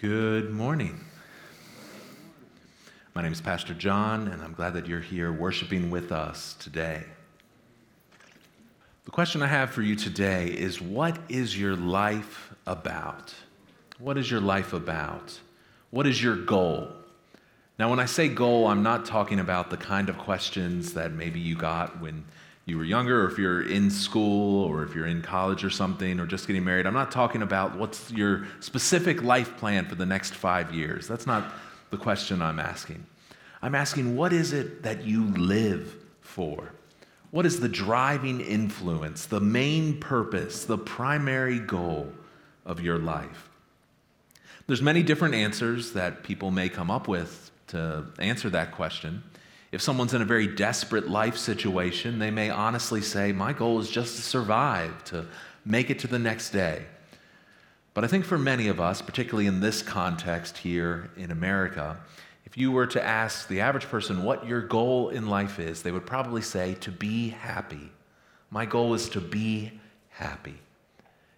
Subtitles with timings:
[0.00, 1.04] Good morning.
[3.14, 7.02] My name is Pastor John, and I'm glad that you're here worshiping with us today.
[9.06, 13.34] The question I have for you today is what is your life about?
[13.98, 15.36] What is your life about?
[15.90, 16.92] What is your goal?
[17.76, 21.40] Now, when I say goal, I'm not talking about the kind of questions that maybe
[21.40, 22.24] you got when
[22.68, 26.20] you were younger, or if you're in school, or if you're in college or something,
[26.20, 26.86] or just getting married.
[26.86, 31.08] I'm not talking about what's your specific life plan for the next five years.
[31.08, 31.50] That's not
[31.90, 33.06] the question I'm asking.
[33.62, 36.72] I'm asking, what is it that you live for?
[37.30, 42.12] What is the driving influence, the main purpose, the primary goal
[42.66, 43.48] of your life?
[44.66, 49.22] There's many different answers that people may come up with to answer that question.
[49.70, 53.90] If someone's in a very desperate life situation, they may honestly say, My goal is
[53.90, 55.26] just to survive, to
[55.64, 56.86] make it to the next day.
[57.92, 61.98] But I think for many of us, particularly in this context here in America,
[62.46, 65.92] if you were to ask the average person what your goal in life is, they
[65.92, 67.92] would probably say, To be happy.
[68.50, 69.72] My goal is to be
[70.08, 70.54] happy.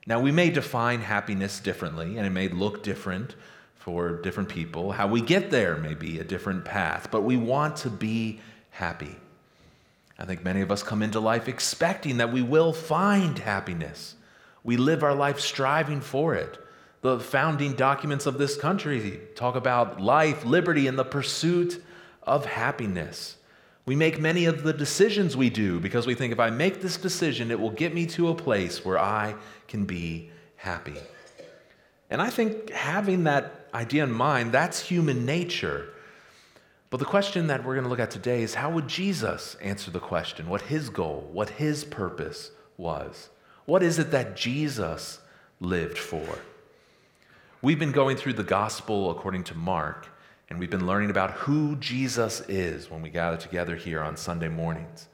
[0.07, 3.35] Now, we may define happiness differently, and it may look different
[3.81, 4.93] for different people.
[4.93, 9.17] How we get there may be a different path, but we want to be happy.
[10.19, 14.17] I think many of us come into life expecting that we will find happiness.
[14.63, 16.59] We live our life striving for it.
[17.01, 21.83] The founding documents of this country talk about life, liberty, and the pursuit
[22.23, 23.39] of happiness.
[23.87, 26.99] We make many of the decisions we do because we think if I make this
[26.99, 29.37] decision, it will get me to a place where I
[29.69, 30.99] can be happy.
[32.11, 35.89] And I think having that idea in mind, that's human nature.
[36.91, 39.91] But the question that we're going to look at today is how would Jesus answer
[39.91, 40.49] the question?
[40.49, 43.31] What his goal, what his purpose was?
[43.65, 45.21] What is it that Jesus
[45.61, 46.39] lived for?
[47.63, 50.09] We've been going through the gospel according to Mark,
[50.49, 54.49] and we've been learning about who Jesus is when we gather together here on Sunday
[54.49, 55.07] mornings.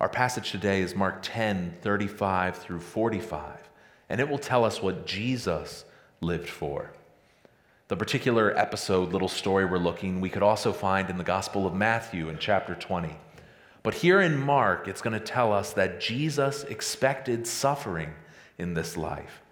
[0.00, 3.70] Our passage today is Mark 10 35 through 45,
[4.08, 5.84] and it will tell us what Jesus
[6.20, 6.90] lived for.
[7.92, 11.74] The particular episode, little story we're looking, we could also find in the Gospel of
[11.74, 13.14] Matthew in chapter 20.
[13.82, 18.14] But here in Mark, it's going to tell us that Jesus expected suffering
[18.56, 19.42] in this life,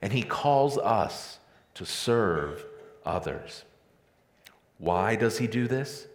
[0.00, 1.40] and he calls us
[1.74, 2.64] to serve
[3.04, 3.64] others.
[4.78, 6.06] Why does he do this?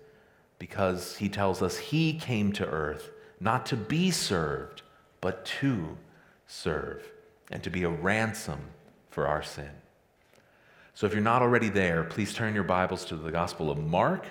[0.59, 3.11] Because he tells us he came to earth
[3.41, 4.83] not to be served,
[5.19, 5.97] but to
[6.47, 7.11] serve,
[7.51, 8.69] and to be a ransom
[9.09, 9.71] for our sin.
[10.97, 14.25] So if you're not already there, please turn your Bibles to the Gospel of Mark.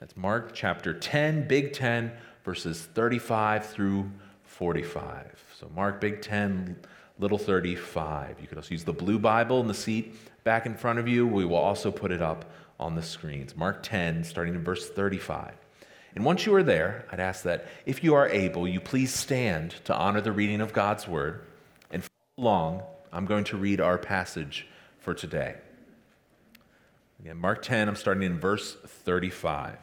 [0.00, 2.12] That's Mark chapter 10, Big 10,
[2.44, 4.10] verses 35 through
[4.42, 5.42] 45.
[5.58, 6.76] So Mark, Big 10,
[7.18, 8.36] Little 35.
[8.38, 10.14] You could also use the blue Bible in the seat
[10.44, 11.26] back in front of you.
[11.26, 12.44] We will also put it up
[12.78, 13.56] on the screens.
[13.56, 15.54] Mark 10, starting in verse 35.
[16.14, 19.70] And once you are there, I'd ask that if you are able, you please stand
[19.84, 21.46] to honor the reading of God's word.
[21.90, 24.66] And follow along, I'm going to read our passage
[24.98, 25.56] for today.
[27.20, 29.76] Again, Mark 10, I'm starting in verse 35.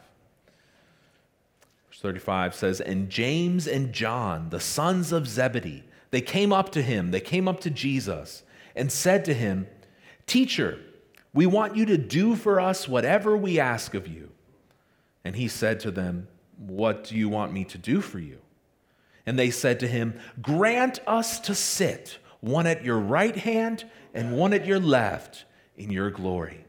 [1.88, 6.82] Verse 35 says, And James and John, the sons of Zebedee, they came up to
[6.82, 8.42] him, they came up to Jesus,
[8.74, 9.68] and said to him,
[10.26, 10.80] Teacher,
[11.32, 14.30] we want you to do for us whatever we ask of you.
[15.24, 16.26] And he said to them,
[16.56, 18.38] What do you want me to do for you?
[19.26, 24.36] And they said to him, Grant us to sit, one at your right hand and
[24.36, 25.44] one at your left,
[25.76, 26.64] in your glory.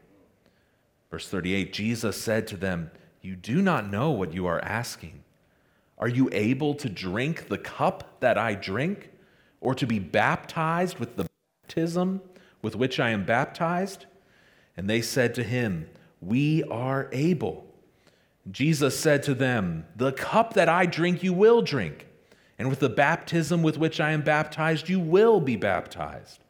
[1.10, 2.90] Verse 38 Jesus said to them,
[3.20, 5.24] You do not know what you are asking.
[5.98, 9.10] Are you able to drink the cup that I drink,
[9.60, 11.26] or to be baptized with the
[11.62, 12.22] baptism
[12.62, 14.06] with which I am baptized?
[14.76, 17.66] And they said to him, We are able.
[18.50, 22.06] Jesus said to them, The cup that I drink, you will drink,
[22.58, 26.42] and with the baptism with which I am baptized, you will be baptized.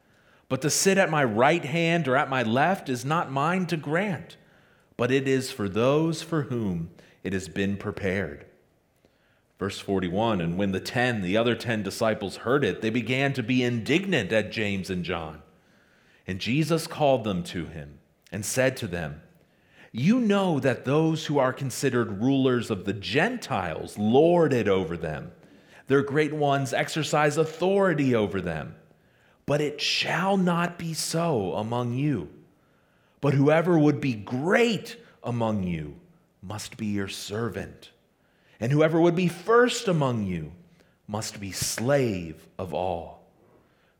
[0.49, 3.77] But to sit at my right hand or at my left is not mine to
[3.77, 4.37] grant
[5.01, 6.91] but it is for those for whom
[7.23, 8.45] it has been prepared.
[9.59, 13.43] Verse 41 And when the ten, the other ten disciples heard it, they began to
[13.43, 15.41] be indignant at James and John.
[16.27, 17.99] And Jesus called them to him
[18.31, 19.23] and said to them,
[19.91, 25.33] You know that those who are considered rulers of the Gentiles lord it over them,
[25.87, 28.77] their great ones exercise authority over them.
[29.47, 32.29] But it shall not be so among you.
[33.21, 35.97] But whoever would be great among you
[36.43, 37.91] must be your servant.
[38.59, 40.53] And whoever would be first among you
[41.07, 43.23] must be slave of all.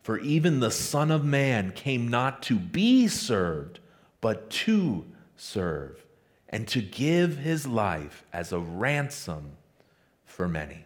[0.03, 3.81] For even the Son of Man came not to be served,
[4.21, 5.05] but to
[5.37, 6.05] serve
[6.49, 9.53] and to give his life as a ransom
[10.25, 10.85] for many.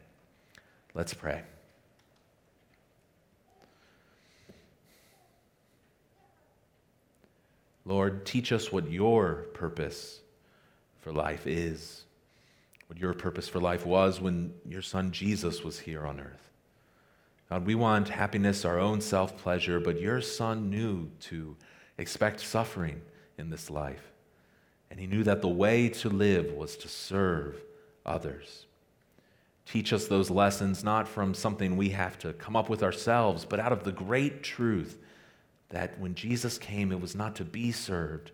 [0.95, 1.43] Let's pray.
[7.85, 10.21] Lord, teach us what your purpose
[11.01, 12.05] for life is,
[12.87, 16.51] what your purpose for life was when your son Jesus was here on earth.
[17.51, 21.57] God, we want happiness, our own self pleasure, but your son knew to
[21.99, 23.03] expect suffering
[23.37, 24.13] in this life.
[24.91, 27.63] And he knew that the way to live was to serve
[28.07, 28.67] others.
[29.67, 33.61] Teach us those lessons not from something we have to come up with ourselves, but
[33.61, 34.99] out of the great truth
[35.75, 38.31] that when Jesus came, it was not to be served,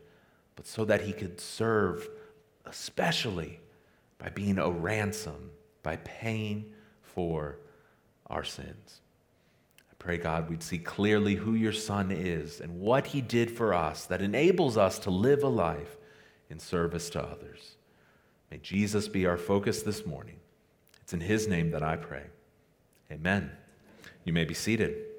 [0.57, 2.07] but so that he could serve,
[2.67, 3.61] especially
[4.19, 5.51] by being a ransom,
[5.83, 6.67] by paying
[7.01, 7.57] for
[8.27, 9.01] our sins.
[9.91, 13.73] I pray, God, we'd see clearly who your Son is and what he did for
[13.73, 15.97] us that enables us to live a life
[16.51, 17.77] in service to others.
[18.51, 20.37] May Jesus be our focus this morning.
[21.01, 22.25] It's in his name that I pray.
[23.11, 23.51] Amen.
[24.25, 25.10] You may be seated.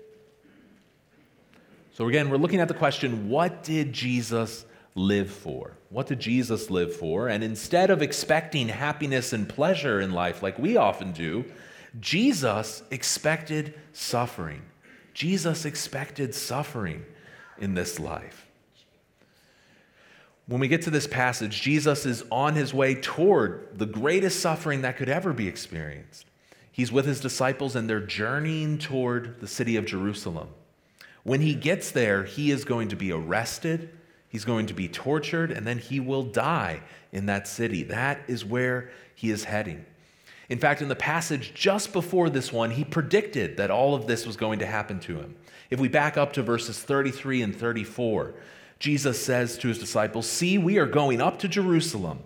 [2.02, 4.66] So, again, we're looking at the question what did Jesus
[4.96, 5.78] live for?
[5.90, 7.28] What did Jesus live for?
[7.28, 11.46] And instead of expecting happiness and pleasure in life like we often do,
[12.00, 14.64] Jesus expected suffering.
[15.14, 17.06] Jesus expected suffering
[17.60, 18.48] in this life.
[20.48, 24.82] When we get to this passage, Jesus is on his way toward the greatest suffering
[24.82, 26.26] that could ever be experienced.
[26.72, 30.50] He's with his disciples and they're journeying toward the city of Jerusalem.
[31.24, 33.90] When he gets there, he is going to be arrested,
[34.30, 36.82] he's going to be tortured, and then he will die
[37.12, 37.84] in that city.
[37.84, 39.86] That is where he is heading.
[40.50, 44.26] In fact, in the passage just before this one, he predicted that all of this
[44.26, 45.36] was going to happen to him.
[45.70, 48.34] If we back up to verses 33 and 34,
[48.78, 52.20] Jesus says to his disciples, See, we are going up to Jerusalem,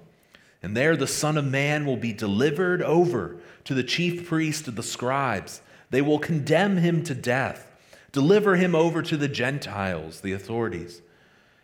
[0.64, 4.78] and there the Son of Man will be delivered over to the chief priests and
[4.78, 5.62] the scribes.
[5.92, 7.68] They will condemn him to death
[8.16, 11.02] Deliver him over to the Gentiles, the authorities,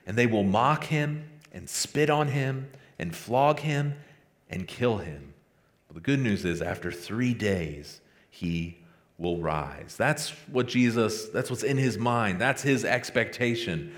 [0.05, 2.69] and they will mock him and spit on him
[2.99, 3.93] and flog him
[4.49, 5.33] and kill him.
[5.87, 8.79] But the good news is, after three days, he
[9.17, 9.95] will rise.
[9.95, 13.95] That's what Jesus, that's what's in his mind, that's his expectation.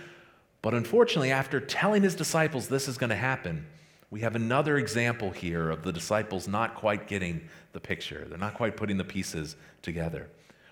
[0.62, 3.66] But unfortunately, after telling his disciples this is going to happen,
[4.12, 8.28] we have another example here of the disciples not quite getting the picture.
[8.30, 10.30] They're not quite putting the pieces together.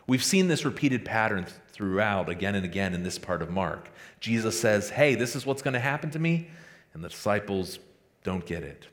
[0.07, 3.89] We've seen this repeated pattern throughout again and again in this part of Mark.
[4.19, 6.49] Jesus says, Hey, this is what's going to happen to me.
[6.93, 7.79] And the disciples
[8.23, 8.87] don't get it,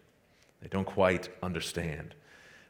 [0.63, 2.15] they don't quite understand.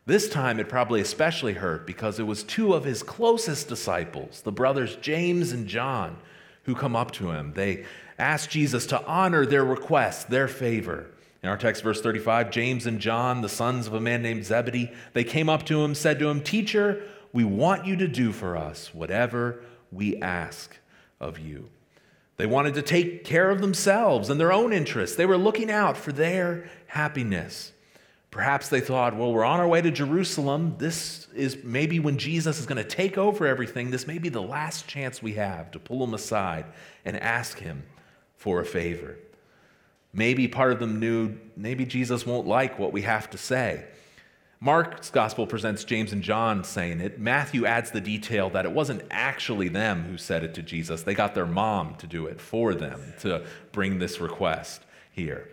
[0.06, 4.50] This time it probably especially hurt because it was two of his closest disciples, the
[4.50, 6.16] brothers James and John,
[6.62, 7.52] who come up to him.
[7.52, 7.84] They
[8.18, 11.10] ask Jesus to honor their request, their favor.
[11.42, 14.90] In our text, verse 35, James and John, the sons of a man named Zebedee,
[15.12, 17.02] they came up to him, said to him, Teacher,
[17.32, 20.76] we want you to do for us whatever we ask
[21.20, 21.68] of you.
[22.36, 25.16] They wanted to take care of themselves and their own interests.
[25.16, 27.72] They were looking out for their happiness.
[28.30, 30.76] Perhaps they thought, well, we're on our way to Jerusalem.
[30.78, 33.90] This is maybe when Jesus is going to take over everything.
[33.90, 36.66] This may be the last chance we have to pull him aside
[37.04, 37.84] and ask him
[38.36, 39.16] for a favor.
[40.12, 43.84] Maybe part of them knew maybe Jesus won't like what we have to say.
[44.60, 47.20] Mark's gospel presents James and John saying it.
[47.20, 51.02] Matthew adds the detail that it wasn't actually them who said it to Jesus.
[51.02, 55.48] They got their mom to do it for them to bring this request here.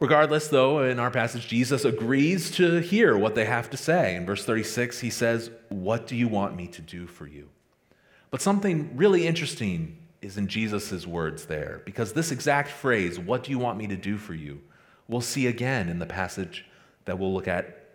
[0.00, 4.14] Regardless, though, in our passage, Jesus agrees to hear what they have to say.
[4.14, 7.48] In verse 36, he says, What do you want me to do for you?
[8.30, 13.50] But something really interesting is in Jesus' words there, because this exact phrase, What do
[13.50, 14.60] you want me to do for you?
[15.08, 16.66] we'll see again in the passage
[17.04, 17.85] that we'll look at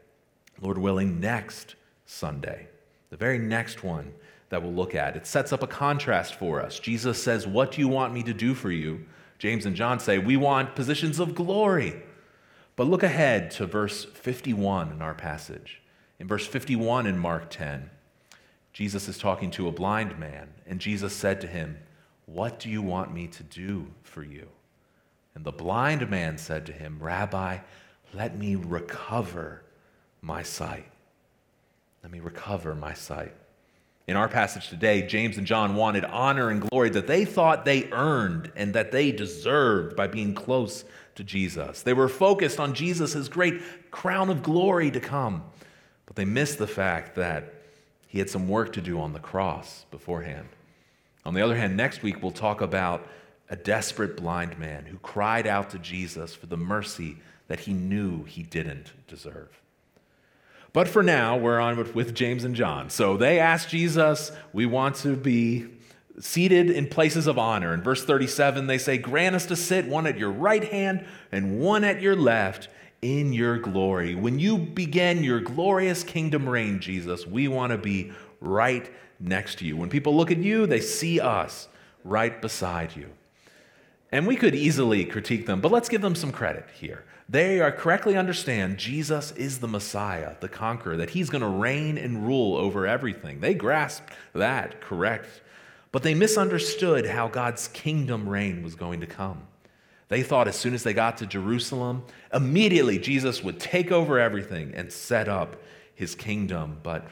[0.60, 2.67] Lord willing, next Sunday,
[3.10, 4.13] the very next one
[4.50, 5.15] that we'll look at.
[5.15, 6.79] It sets up a contrast for us.
[6.79, 9.05] Jesus says, What do you want me to do for you?
[9.39, 12.03] James and John say, We want positions of glory.
[12.75, 15.81] But look ahead to verse 51 in our passage.
[16.20, 17.89] In verse 51 in Mark 10,
[18.74, 21.77] Jesus is talking to a blind man, and Jesus said to him,
[22.25, 24.48] What do you want me to do for you?
[25.36, 27.60] And the blind man said to him, Rabbi,
[28.13, 29.63] let me recover
[30.21, 30.85] my sight.
[32.03, 33.33] Let me recover my sight.
[34.07, 37.89] In our passage today, James and John wanted honor and glory that they thought they
[37.91, 40.83] earned and that they deserved by being close
[41.15, 41.83] to Jesus.
[41.83, 45.43] They were focused on Jesus' great crown of glory to come,
[46.05, 47.53] but they missed the fact that
[48.07, 50.49] he had some work to do on the cross beforehand.
[51.23, 53.07] On the other hand, next week we'll talk about
[53.49, 58.23] a desperate blind man who cried out to Jesus for the mercy that he knew
[58.23, 59.61] he didn't deserve.
[60.73, 62.89] But for now, we're on with James and John.
[62.89, 65.67] So they ask Jesus, We want to be
[66.19, 67.73] seated in places of honor.
[67.73, 71.59] In verse 37, they say, Grant us to sit one at your right hand and
[71.59, 72.69] one at your left
[73.01, 74.15] in your glory.
[74.15, 79.65] When you begin your glorious kingdom reign, Jesus, we want to be right next to
[79.65, 79.75] you.
[79.75, 81.67] When people look at you, they see us
[82.03, 83.09] right beside you.
[84.11, 87.05] And we could easily critique them, but let's give them some credit here.
[87.31, 91.97] They are correctly understand Jesus is the Messiah, the conqueror, that he's going to reign
[91.97, 93.39] and rule over everything.
[93.39, 95.29] They grasp that correct,
[95.93, 99.43] but they misunderstood how God's kingdom reign was going to come.
[100.09, 104.73] They thought as soon as they got to Jerusalem, immediately Jesus would take over everything
[104.75, 105.55] and set up
[105.95, 106.81] his kingdom.
[106.83, 107.07] But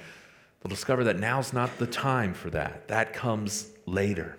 [0.60, 2.90] they'll discover that now's not the time for that.
[2.90, 4.38] That comes later.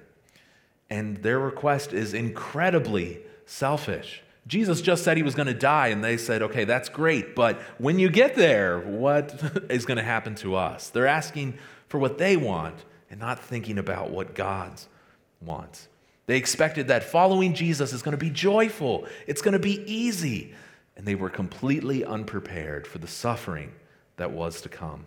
[0.91, 4.23] And their request is incredibly selfish.
[4.51, 7.61] Jesus just said he was going to die, and they said, okay, that's great, but
[7.79, 9.33] when you get there, what
[9.71, 10.91] is going to happen to us?
[10.91, 12.75] They're asking for what they want
[13.09, 14.73] and not thinking about what God
[15.41, 15.87] wants.
[16.27, 20.53] They expected that following Jesus is going to be joyful, it's going to be easy,
[20.97, 23.73] and they were completely unprepared for the suffering
[24.17, 25.07] that was to come.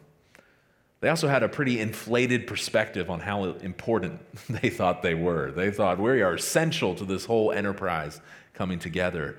[1.04, 5.52] They also had a pretty inflated perspective on how important they thought they were.
[5.52, 8.22] They thought we are essential to this whole enterprise
[8.54, 9.38] coming together.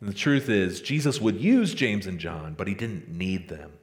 [0.00, 3.74] And the truth is, Jesus would use James and John, but he didn't need them.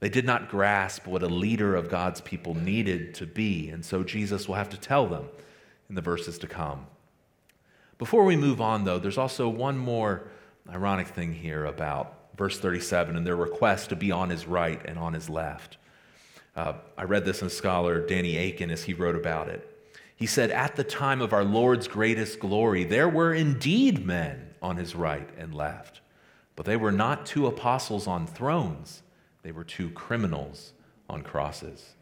[0.00, 4.02] They did not grasp what a leader of God's people needed to be, and so
[4.02, 5.28] Jesus will have to tell them
[5.90, 6.86] in the verses to come.
[7.98, 10.28] Before we move on, though, there's also one more
[10.70, 14.98] ironic thing here about verse 37 and their request to be on his right and
[14.98, 15.76] on his left.
[16.56, 19.70] Uh, I read this in scholar Danny Akin as he wrote about it.
[20.16, 24.78] He said, At the time of our Lord's greatest glory, there were indeed men on
[24.78, 26.00] his right and left,
[26.56, 29.02] but they were not two apostles on thrones,
[29.42, 30.72] they were two criminals
[31.10, 31.94] on crosses.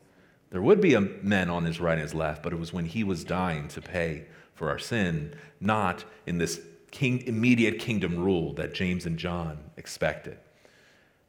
[0.51, 2.85] There would be a men on his right and his left, but it was when
[2.87, 6.61] he was dying to pay for our sin, not in this
[6.93, 10.39] king, immediate kingdom rule that James and John expected.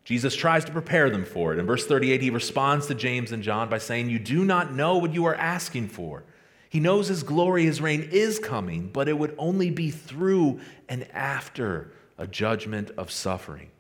[0.06, 1.60] Jesus tries to prepare them for it.
[1.60, 4.98] In verse 38, he responds to James and John by saying, You do not know
[4.98, 6.24] what you are asking for.
[6.70, 11.10] He knows his glory, his reign is coming, but it would only be through and
[11.12, 13.72] after a judgment of suffering.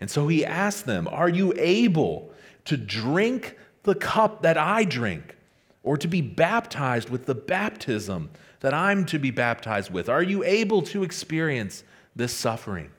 [0.00, 2.32] And so he asks them, Are you able
[2.64, 5.36] to drink the cup that I drink,
[5.84, 10.08] or to be baptized with the baptism that I'm to be baptized with?
[10.08, 11.84] Are you able to experience
[12.16, 12.90] this suffering?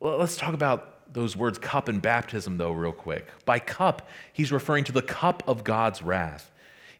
[0.00, 3.26] Well, let's talk about those words cup and baptism, though, real quick.
[3.44, 6.50] By cup, he's referring to the cup of God's wrath.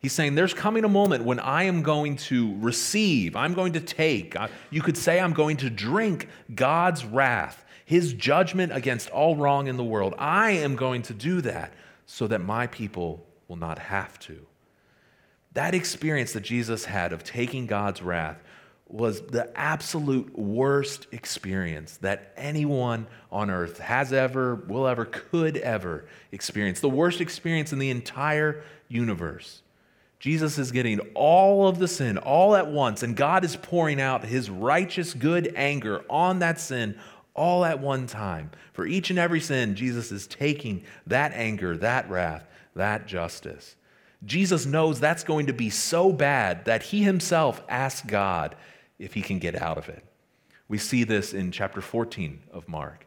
[0.01, 3.81] He's saying there's coming a moment when I am going to receive, I'm going to
[3.81, 9.35] take, uh, you could say I'm going to drink God's wrath, his judgment against all
[9.35, 10.15] wrong in the world.
[10.17, 11.73] I am going to do that
[12.07, 14.47] so that my people will not have to.
[15.55, 18.41] That experience that Jesus had of taking God's wrath
[18.89, 26.07] was the absolute worst experience that anyone on earth has ever, will ever, could ever
[26.33, 26.81] experience.
[26.81, 29.63] The worst experience in the entire universe.
[30.21, 34.25] Jesus is getting all of the sin all at once, and God is pouring out
[34.25, 36.99] his righteous, good anger on that sin
[37.35, 38.51] all at one time.
[38.73, 43.77] For each and every sin, Jesus is taking that anger, that wrath, that justice.
[44.25, 48.57] Jesus knows that's going to be so bad that he himself asks God
[48.99, 50.05] if he can get out of it.
[50.69, 53.07] We see this in chapter 14 of Mark.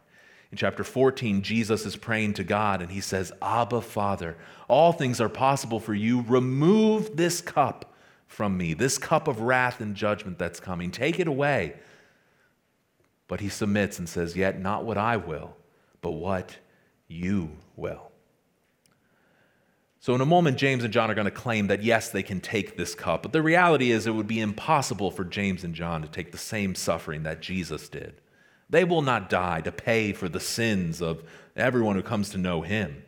[0.50, 4.36] In chapter 14, Jesus is praying to God and he says, Abba, Father,
[4.68, 6.22] all things are possible for you.
[6.28, 7.94] Remove this cup
[8.26, 10.90] from me, this cup of wrath and judgment that's coming.
[10.90, 11.76] Take it away.
[13.28, 15.56] But he submits and says, Yet not what I will,
[16.02, 16.56] but what
[17.08, 18.11] you will.
[20.02, 22.40] So, in a moment, James and John are going to claim that yes, they can
[22.40, 23.22] take this cup.
[23.22, 26.38] But the reality is, it would be impossible for James and John to take the
[26.38, 28.20] same suffering that Jesus did.
[28.68, 31.22] They will not die to pay for the sins of
[31.54, 33.04] everyone who comes to know him.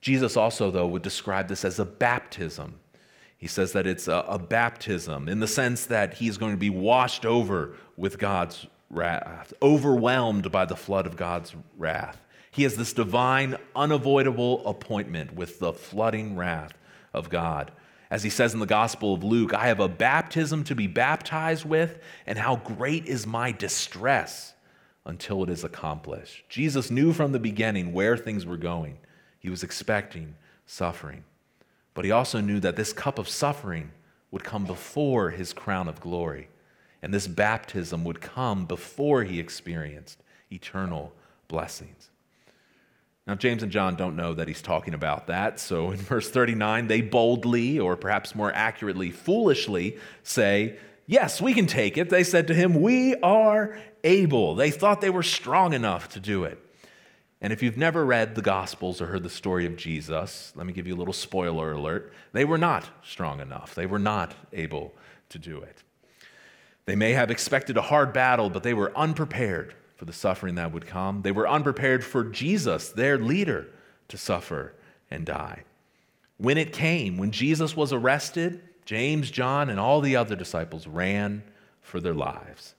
[0.00, 2.80] Jesus also, though, would describe this as a baptism.
[3.36, 6.70] He says that it's a, a baptism in the sense that he's going to be
[6.70, 12.23] washed over with God's wrath, overwhelmed by the flood of God's wrath.
[12.54, 16.72] He has this divine, unavoidable appointment with the flooding wrath
[17.12, 17.72] of God.
[18.12, 21.64] As he says in the Gospel of Luke, I have a baptism to be baptized
[21.64, 24.54] with, and how great is my distress
[25.04, 26.48] until it is accomplished.
[26.48, 28.98] Jesus knew from the beginning where things were going.
[29.40, 31.24] He was expecting suffering.
[31.92, 33.90] But he also knew that this cup of suffering
[34.30, 36.50] would come before his crown of glory.
[37.02, 41.12] And this baptism would come before he experienced eternal
[41.48, 42.10] blessings.
[43.26, 45.58] Now, James and John don't know that he's talking about that.
[45.58, 51.66] So in verse 39, they boldly, or perhaps more accurately, foolishly say, Yes, we can
[51.66, 52.08] take it.
[52.08, 54.54] They said to him, We are able.
[54.54, 56.58] They thought they were strong enough to do it.
[57.42, 60.72] And if you've never read the Gospels or heard the story of Jesus, let me
[60.72, 62.14] give you a little spoiler alert.
[62.32, 64.94] They were not strong enough, they were not able
[65.28, 65.82] to do it.
[66.86, 70.72] They may have expected a hard battle, but they were unprepared for the suffering that
[70.72, 71.22] would come.
[71.22, 73.68] They were unprepared for Jesus, their leader,
[74.08, 74.74] to suffer
[75.10, 75.64] and die.
[76.36, 81.42] When it came, when Jesus was arrested, James, John, and all the other disciples ran
[81.80, 82.74] for their lives.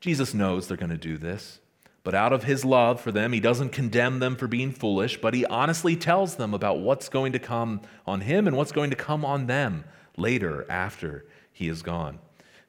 [0.00, 1.60] Jesus knows they're going to do this,
[2.02, 5.34] but out of his love for them, he doesn't condemn them for being foolish, but
[5.34, 8.96] he honestly tells them about what's going to come on him and what's going to
[8.96, 9.84] come on them
[10.16, 12.18] later after he is gone.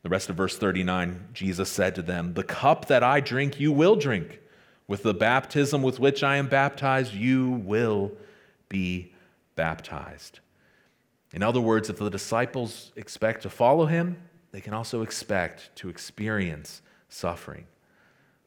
[0.06, 3.72] The rest of verse 39, Jesus said to them, The cup that I drink, you
[3.72, 4.40] will drink.
[4.88, 8.12] With the baptism with which I am baptized, you will
[8.70, 9.14] be
[9.56, 10.42] baptized.
[11.34, 14.18] In other words, if the disciples expect to follow him,
[14.52, 17.66] they can also expect to experience suffering.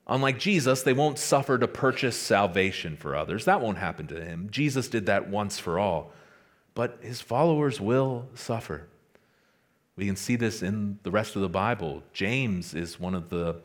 [0.07, 3.47] Unlike Jesus, they won't suffer to purchase salvation for others.
[3.47, 4.47] That won't happen to him.
[4.53, 6.13] Jesus did that once for all.
[6.77, 8.87] But his followers will suffer.
[9.99, 12.05] We can see this in the rest of the Bible.
[12.13, 13.57] James is one of the,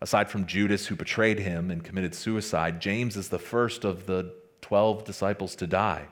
[0.00, 4.32] aside from Judas who betrayed him and committed suicide, James is the first of the
[4.62, 6.06] 12 disciples to die.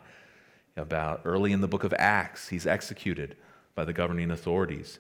[0.77, 3.39] About early in the book of Acts, he's executed
[3.75, 4.99] by the governing authorities.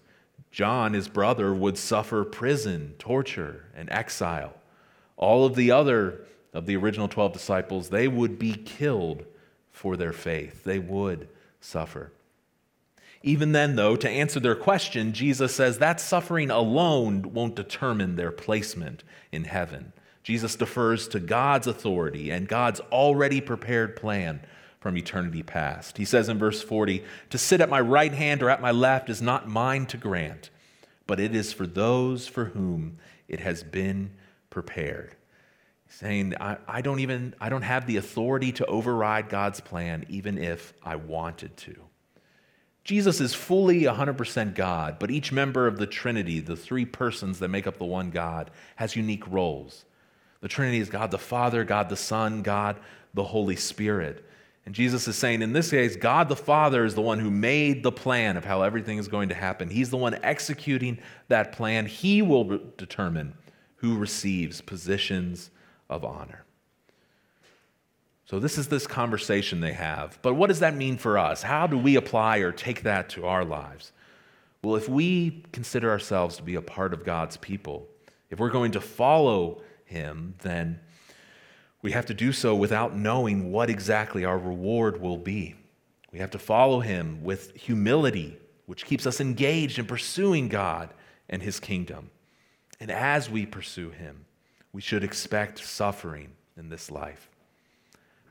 [0.50, 4.54] John, his brother, would suffer prison, torture, and exile.
[5.18, 9.26] All of the other of the original 12 disciples, they would be killed
[9.70, 10.64] for their faith.
[10.64, 11.28] They would
[11.60, 12.12] suffer.
[13.22, 18.32] Even then, though, to answer their question, Jesus says that suffering alone won't determine their
[18.32, 19.92] placement in heaven.
[20.22, 24.40] Jesus defers to God's authority and God's already prepared plan
[24.80, 25.98] from eternity past.
[25.98, 29.10] He says in verse 40 To sit at my right hand or at my left
[29.10, 30.48] is not mine to grant,
[31.06, 34.12] but it is for those for whom it has been
[34.48, 35.14] prepared.
[35.88, 40.38] saying, I, I don't even I don't have the authority to override God's plan, even
[40.38, 41.89] if I wanted to.
[42.84, 47.48] Jesus is fully 100% God, but each member of the Trinity, the three persons that
[47.48, 49.84] make up the one God, has unique roles.
[50.40, 52.76] The Trinity is God the Father, God the Son, God
[53.12, 54.24] the Holy Spirit.
[54.66, 57.82] And Jesus is saying, in this case, God the Father is the one who made
[57.82, 59.68] the plan of how everything is going to happen.
[59.68, 61.86] He's the one executing that plan.
[61.86, 63.34] He will determine
[63.76, 65.50] who receives positions
[65.88, 66.44] of honor.
[68.30, 70.16] So, this is this conversation they have.
[70.22, 71.42] But what does that mean for us?
[71.42, 73.90] How do we apply or take that to our lives?
[74.62, 77.88] Well, if we consider ourselves to be a part of God's people,
[78.30, 80.78] if we're going to follow Him, then
[81.82, 85.56] we have to do so without knowing what exactly our reward will be.
[86.12, 90.94] We have to follow Him with humility, which keeps us engaged in pursuing God
[91.28, 92.10] and His kingdom.
[92.78, 94.24] And as we pursue Him,
[94.72, 97.29] we should expect suffering in this life.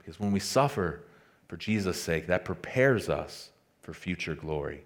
[0.09, 1.01] Because when we suffer
[1.47, 3.51] for Jesus' sake, that prepares us
[3.83, 4.83] for future glory.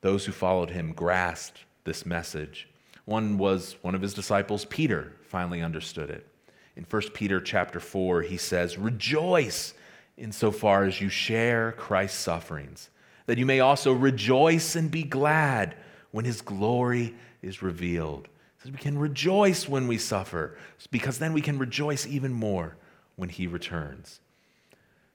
[0.00, 2.68] Those who followed him grasped this message.
[3.04, 6.26] One was one of his disciples, Peter, finally understood it.
[6.74, 9.74] In 1 Peter chapter 4, he says, Rejoice
[10.16, 12.90] insofar as you share Christ's sufferings,
[13.26, 15.76] that you may also rejoice and be glad
[16.10, 18.26] when his glory is revealed.
[18.56, 20.58] He says we can rejoice when we suffer,
[20.90, 22.76] because then we can rejoice even more
[23.16, 24.20] when he returns.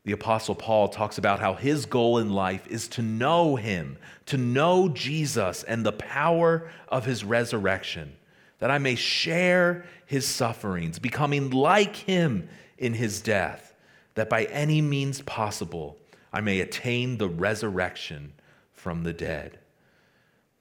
[0.06, 4.38] The Apostle Paul talks about how his goal in life is to know him, to
[4.38, 8.16] know Jesus and the power of his resurrection,
[8.60, 13.76] that I may share his sufferings, becoming like him in his death,
[14.16, 15.98] that by any means possible
[16.32, 18.34] I may attain the resurrection
[18.74, 19.60] from the dead.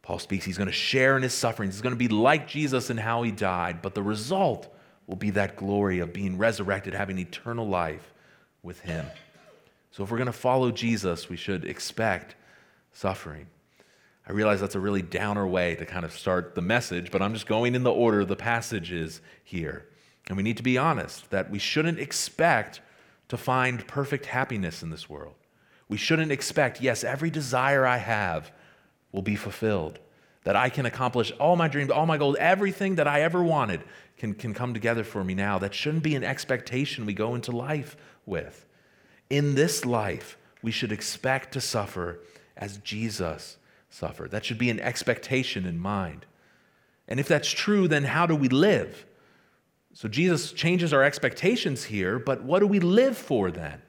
[0.02, 1.74] Paul speaks, he's going to share in his sufferings.
[1.74, 4.74] He's going to be like Jesus in how he died, but the result
[5.08, 8.12] will be that glory of being resurrected, having eternal life
[8.62, 9.06] with Him.
[9.90, 12.36] So, if we're going to follow Jesus, we should expect
[12.92, 13.48] suffering.
[14.28, 17.32] I realize that's a really downer way to kind of start the message, but I'm
[17.32, 19.86] just going in the order the passages here.
[20.28, 22.82] And we need to be honest that we shouldn't expect
[23.28, 25.34] to find perfect happiness in this world.
[25.88, 28.52] We shouldn't expect, yes, every desire I have
[29.10, 29.98] will be fulfilled,
[30.48, 33.82] that I can accomplish all my dreams, all my goals, everything that I ever wanted
[34.16, 35.58] can, can come together for me now.
[35.58, 38.64] That shouldn't be an expectation we go into life with.
[39.28, 42.20] In this life, we should expect to suffer
[42.56, 43.58] as Jesus
[43.90, 44.30] suffered.
[44.30, 46.24] That should be an expectation in mind.
[47.08, 49.04] And if that's true, then how do we live?
[49.92, 53.82] So Jesus changes our expectations here, but what do we live for then?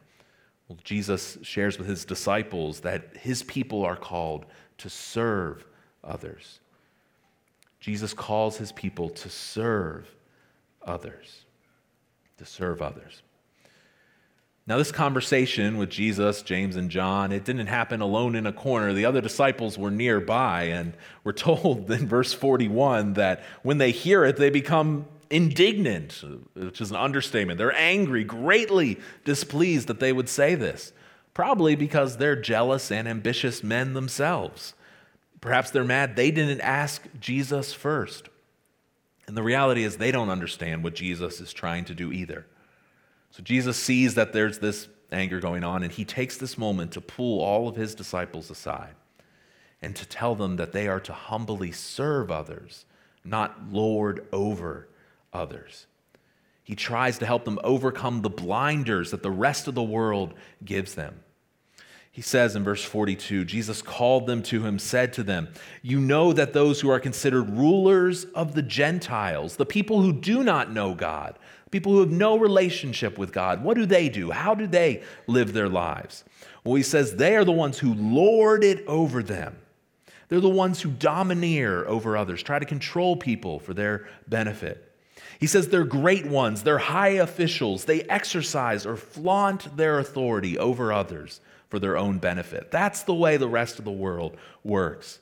[0.68, 4.46] Well, Jesus shares with his disciples that his people are called
[4.80, 5.64] to serve
[6.04, 6.60] others.
[7.80, 10.08] Jesus calls his people to serve
[10.86, 11.46] others.
[12.38, 13.22] To serve others.
[14.70, 18.94] Now, this conversation with Jesus, James, and John, it didn't happen alone in a corner.
[18.94, 24.24] The other disciples were nearby, and we're told in verse 41 that when they hear
[24.26, 27.58] it, they become indignant, which is an understatement.
[27.58, 30.94] They're angry, greatly displeased that they would say this,
[31.34, 34.76] probably because they're jealous and ambitious men themselves.
[35.42, 38.30] Perhaps they're mad they didn't ask Jesus first.
[39.28, 42.46] And the reality is, they don't understand what Jesus is trying to do either.
[43.32, 47.02] So Jesus sees that there's this anger going on, and he takes this moment to
[47.02, 48.96] pull all of his disciples aside
[49.82, 52.86] and to tell them that they are to humbly serve others,
[53.24, 54.88] not lord over
[55.32, 55.86] others.
[56.64, 60.96] He tries to help them overcome the blinders that the rest of the world gives
[60.96, 61.22] them.
[62.12, 65.50] He says in verse 42 Jesus called them to him, said to them,
[65.82, 70.44] You know that those who are considered rulers of the Gentiles, the people who do
[70.44, 71.38] not know God,
[71.72, 74.32] people who have no relationship with God, what do they do?
[74.32, 76.24] How do they live their lives?
[76.64, 79.56] Well, he says they are the ones who lord it over them.
[80.30, 84.86] They're the ones who domineer over others, try to control people for their benefit.
[85.40, 90.92] He says they're great ones, they're high officials, they exercise or flaunt their authority over
[90.92, 91.40] others
[91.70, 92.72] for their own benefit.
[92.72, 95.20] That's the way the rest of the world works.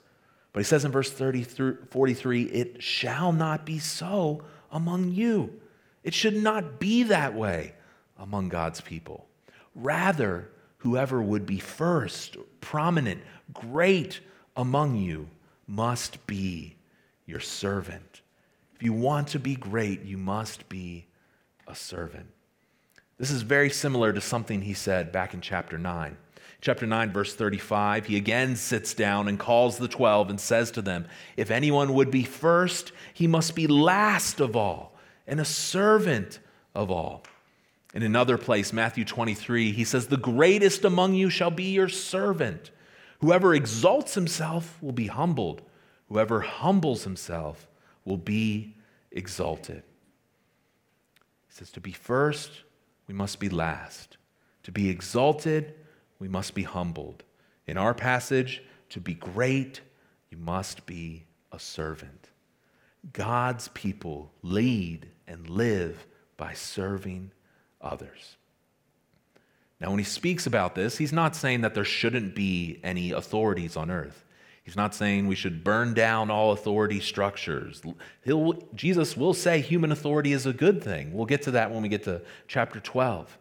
[0.54, 5.62] But he says in verse 30 through 43, it shall not be so among you.
[6.04, 7.74] It should not be that way
[8.18, 9.28] among God's people.
[9.76, 13.22] Rather, whoever would be first, prominent,
[13.54, 14.22] great
[14.56, 15.30] among you
[15.68, 16.76] must be
[17.26, 18.22] your servant.
[18.76, 21.08] If you want to be great, you must be
[21.68, 22.28] a servant.
[23.18, 26.18] This is very similar to something he said back in chapter 9.
[26.60, 30.82] Chapter 9, verse 35, he again sits down and calls the 12 and says to
[30.82, 36.39] them, If anyone would be first, he must be last of all and a servant
[36.74, 37.24] of all.
[37.93, 42.72] In another place, Matthew 23, he says, The greatest among you shall be your servant.
[43.20, 45.62] Whoever exalts himself will be humbled,
[46.10, 47.67] whoever humbles himself
[48.06, 48.76] will be
[49.12, 49.84] exalted.
[51.48, 52.52] He says, To be first,
[53.08, 54.17] we must be last.
[54.63, 55.74] To be exalted,
[56.19, 57.23] we must be humbled.
[57.65, 59.82] In our passage, to be great,
[60.30, 62.30] you must be a servant.
[63.13, 67.32] God's people lead and live by serving
[67.82, 68.38] others.
[69.80, 73.77] Now, when he speaks about this, he's not saying that there shouldn't be any authorities
[73.77, 74.23] on earth.
[74.63, 77.82] He's not saying we should burn down all authority structures.
[78.25, 81.13] He'll, Jesus will say human authority is a good thing.
[81.13, 83.38] We'll get to that when we get to chapter 12.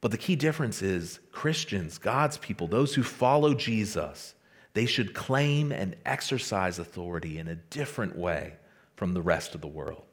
[0.00, 4.34] But the key difference is Christians, God's people, those who follow Jesus,
[4.74, 8.54] they should claim and exercise authority in a different way
[8.94, 10.04] from the rest of the world.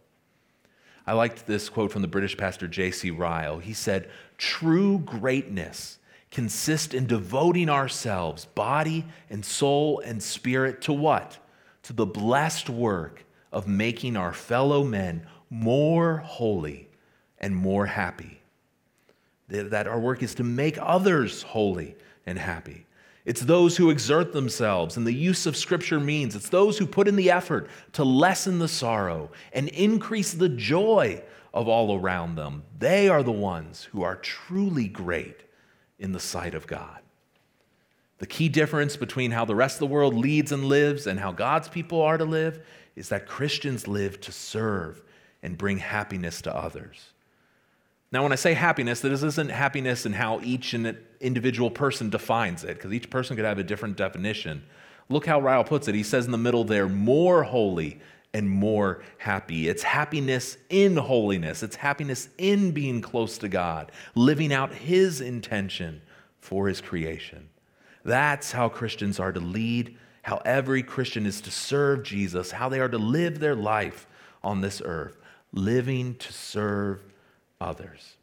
[1.07, 3.11] I liked this quote from the British pastor J.C.
[3.11, 3.59] Ryle.
[3.59, 5.99] He said, True greatness
[6.31, 11.37] consist in devoting ourselves, body and soul and spirit, to what?
[11.83, 16.89] To the blessed work of making our fellow men more holy
[17.37, 18.34] and more happy.
[19.47, 22.85] That our work is to make others holy and happy.
[23.25, 27.07] It's those who exert themselves, and the use of Scripture means it's those who put
[27.07, 32.63] in the effort to lessen the sorrow and increase the joy of all around them.
[32.77, 35.41] They are the ones who are truly great
[35.97, 36.99] in the sight of God.
[38.19, 41.31] The key difference between how the rest of the world leads and lives and how
[41.31, 45.01] God's people are to live is that Christians live to serve
[45.41, 47.11] and bring happiness to others.
[48.11, 52.75] Now, when I say happiness, this isn't happiness in how each individual person defines it,
[52.75, 54.63] because each person could have a different definition.
[55.09, 55.95] Look how Ryle puts it.
[55.95, 57.99] He says in the middle there, more holy
[58.33, 59.67] and more happy.
[59.67, 66.01] It's happiness in holiness, it's happiness in being close to God, living out His intention
[66.39, 67.49] for His creation.
[68.03, 72.79] That's how Christians are to lead, how every Christian is to serve Jesus, how they
[72.79, 74.07] are to live their life
[74.43, 75.17] on this earth,
[75.51, 77.03] living to serve
[77.59, 78.17] others.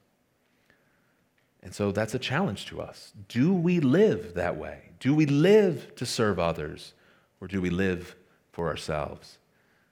[1.63, 3.13] And so that's a challenge to us.
[3.29, 4.91] Do we live that way?
[4.99, 6.95] Do we live to serve others,
[7.41, 8.17] or do we live
[8.53, 9.39] for ourselves?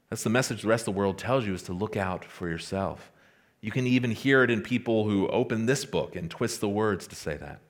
[0.08, 2.48] That's the message the rest of the world tells you is to look out for
[2.48, 3.12] yourself.
[3.60, 7.06] You can even hear it in people who open this book and twist the words
[7.08, 7.60] to say that.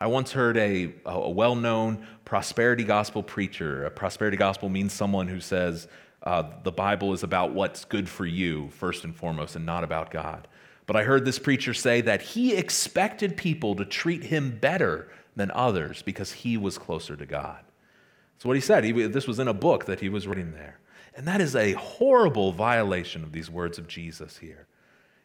[0.00, 3.84] I once heard a, a well known prosperity gospel preacher.
[3.84, 5.88] A prosperity gospel means someone who says
[6.22, 10.10] uh, the Bible is about what's good for you, first and foremost, and not about
[10.10, 10.48] God.
[10.90, 15.52] But I heard this preacher say that he expected people to treat him better than
[15.52, 17.60] others because he was closer to God.
[18.34, 18.82] That's what he said.
[18.82, 20.80] He, this was in a book that he was reading there.
[21.14, 24.66] And that is a horrible violation of these words of Jesus here.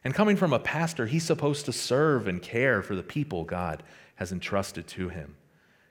[0.04, 3.82] And coming from a pastor, he's supposed to serve and care for the people God
[4.14, 5.34] has entrusted to him.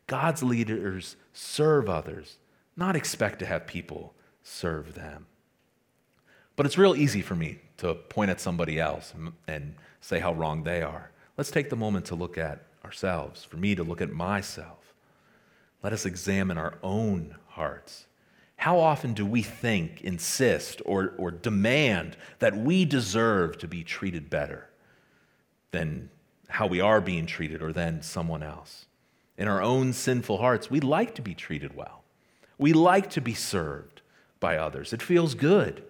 [0.07, 2.37] God's leaders serve others,
[2.77, 5.25] not expect to have people serve them.
[6.55, 9.13] But it's real easy for me to point at somebody else
[9.47, 11.11] and say how wrong they are.
[11.37, 14.93] Let's take the moment to look at ourselves, for me to look at myself.
[15.83, 18.05] Let us examine our own hearts.
[18.57, 24.29] How often do we think, insist, or, or demand that we deserve to be treated
[24.29, 24.69] better
[25.71, 26.09] than
[26.47, 28.85] how we are being treated or than someone else?
[29.37, 32.03] In our own sinful hearts, we like to be treated well.
[32.57, 34.01] We like to be served
[34.39, 34.93] by others.
[34.93, 35.83] It feels good.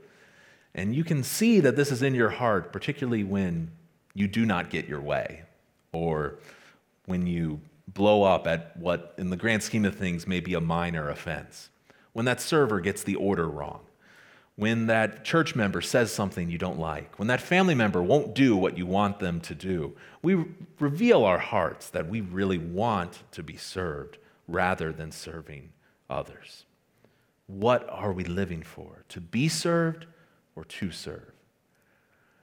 [0.76, 3.72] And you can see that this is in your heart, particularly when
[4.14, 5.44] you do not get your way
[5.94, 6.36] or
[7.06, 10.60] when you blow up at what, in the grand scheme of things, may be a
[10.60, 11.70] minor offense.
[12.12, 13.82] When that server gets the order wrong.
[14.58, 17.18] When that church member says something you don't like.
[17.18, 19.96] When that family member won't do what you want them to do.
[20.22, 20.46] We
[20.80, 25.72] reveal our hearts that we really want to be served rather than serving
[26.10, 26.66] others.
[27.48, 29.04] What are we living for?
[29.10, 30.06] To be served
[30.56, 31.32] or to serve?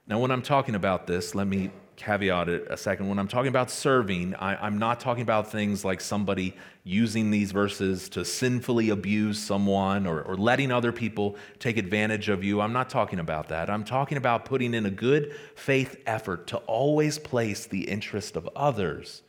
[0.05, 3.07] Now, when I'm talking about this, let me caveat it a second.
[3.07, 7.51] When I'm talking about serving, I, am not talking about things like somebody using these
[7.51, 12.61] verses to sinfully abuse someone or, or letting other people take advantage of you.
[12.61, 13.69] I'm not talking about that.
[13.69, 18.49] I'm talking about putting in a good faith effort to always place the interest of
[18.55, 19.21] others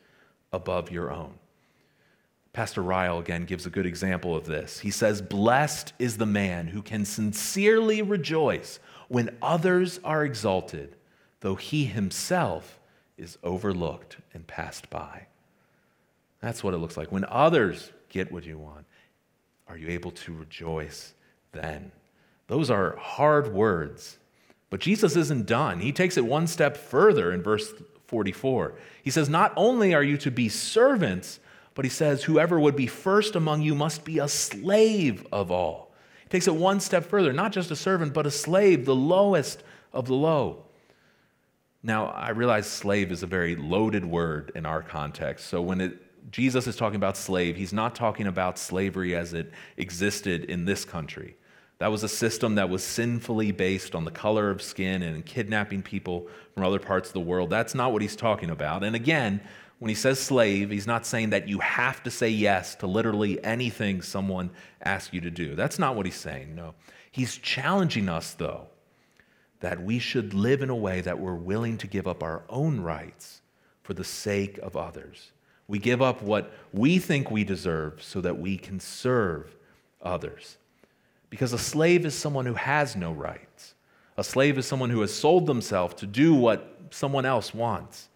[0.51, 1.35] above your own.
[2.55, 4.79] Pastor Ryle again gives a good example of this.
[4.79, 10.95] He says, Blessed is the man who can sincerely rejoice when others are exalted,
[11.41, 12.79] though he himself
[13.17, 15.27] is overlooked and passed by.
[16.39, 17.11] That's what it looks like.
[17.11, 18.85] When others get what you want,
[19.67, 21.13] are you able to rejoice
[21.51, 21.91] then?
[22.47, 24.17] Those are hard words.
[24.69, 25.81] But Jesus isn't done.
[25.81, 27.73] He takes it one step further in verse
[28.07, 28.75] 44.
[29.03, 31.41] He says, Not only are you to be servants,
[31.75, 35.93] but he says, Whoever would be first among you must be a slave of all.
[36.23, 39.61] He takes it one step further, not just a servant, but a slave, the lowest
[39.93, 40.63] of the low.
[41.83, 45.47] Now, I realize slave is a very loaded word in our context.
[45.47, 49.51] So when it, Jesus is talking about slave, he's not talking about slavery as it
[49.77, 51.35] existed in this country.
[51.77, 55.83] That was a system that was sinfully based on the color of skin and kidnapping
[55.83, 57.49] people from other parts of the world.
[57.49, 58.83] That's not what he's talking about.
[58.83, 59.41] And again,
[59.85, 63.43] when he says slave, he's not saying that you have to say yes to literally
[63.45, 64.49] anything someone
[64.81, 65.53] asks you to do.
[65.53, 66.55] That's not what he's saying.
[66.55, 66.73] No.
[67.11, 68.65] He's challenging us, though,
[69.59, 72.81] that we should live in a way that we're willing to give up our own
[72.81, 73.41] rights
[73.83, 75.31] for the sake of others.
[75.67, 79.55] We give up what we think we deserve so that we can serve
[80.01, 80.57] others.
[81.29, 83.75] Because a slave is someone who has no rights.
[84.17, 88.09] A slave is someone who has sold themselves to do what someone else wants.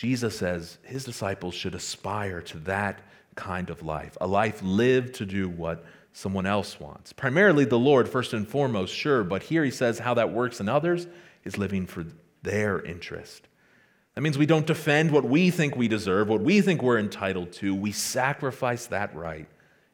[0.00, 3.00] Jesus says his disciples should aspire to that
[3.34, 5.84] kind of life, a life lived to do what
[6.14, 7.12] someone else wants.
[7.12, 10.70] Primarily the Lord, first and foremost, sure, but here he says how that works in
[10.70, 11.06] others
[11.44, 12.06] is living for
[12.42, 13.46] their interest.
[14.14, 17.52] That means we don't defend what we think we deserve, what we think we're entitled
[17.52, 17.74] to.
[17.74, 19.48] We sacrifice that right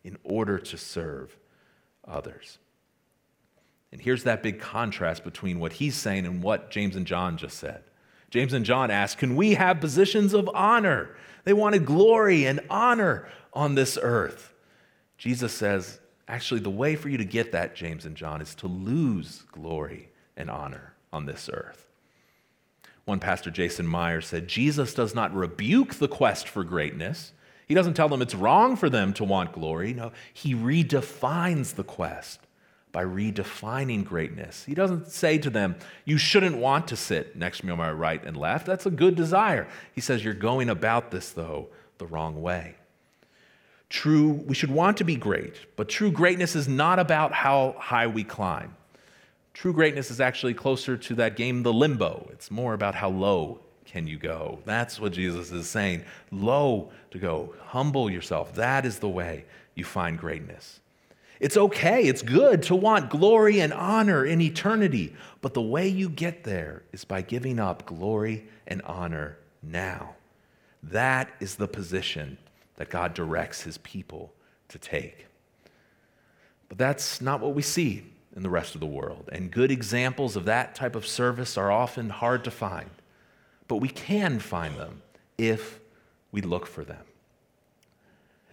[0.04, 1.36] in order to serve
[2.06, 2.58] others.
[3.90, 7.58] And here's that big contrast between what he's saying and what James and John just
[7.58, 7.82] said.
[8.30, 11.16] James and John asked, Can we have positions of honor?
[11.44, 14.52] They wanted glory and honor on this earth.
[15.16, 18.66] Jesus says, Actually, the way for you to get that, James and John, is to
[18.66, 21.86] lose glory and honor on this earth.
[23.04, 27.32] One pastor, Jason Meyer, said, Jesus does not rebuke the quest for greatness.
[27.68, 29.94] He doesn't tell them it's wrong for them to want glory.
[29.94, 32.45] No, he redefines the quest
[32.96, 34.64] by redefining greatness.
[34.64, 37.92] He doesn't say to them, You shouldn't want to sit next to me on my
[37.92, 38.64] right and left.
[38.64, 39.68] That's a good desire.
[39.92, 42.76] He says, You're going about this, though, the wrong way.
[43.90, 48.06] True, we should want to be great, but true greatness is not about how high
[48.06, 48.74] we climb.
[49.52, 52.26] True greatness is actually closer to that game, the limbo.
[52.32, 54.60] It's more about how low can you go.
[54.64, 56.02] That's what Jesus is saying.
[56.30, 57.52] Low to go.
[57.66, 58.54] Humble yourself.
[58.54, 60.80] That is the way you find greatness.
[61.38, 66.08] It's okay, it's good to want glory and honor in eternity, but the way you
[66.08, 70.14] get there is by giving up glory and honor now.
[70.82, 72.38] That is the position
[72.76, 74.32] that God directs his people
[74.68, 75.26] to take.
[76.68, 79.28] But that's not what we see in the rest of the world.
[79.32, 82.90] And good examples of that type of service are often hard to find.
[83.68, 85.02] But we can find them
[85.38, 85.80] if
[86.32, 87.04] we look for them.